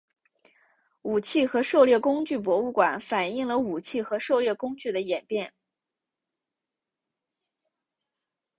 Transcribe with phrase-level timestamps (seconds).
[1.03, 5.53] 武器和狩猎工具博物馆反映了武器和狩猎工具的演变。